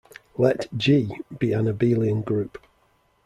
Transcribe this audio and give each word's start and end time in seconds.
Let 0.35 0.65
"G" 0.75 1.15
be 1.37 1.53
an 1.53 1.65
abelian 1.67 2.25
group. 2.25 2.57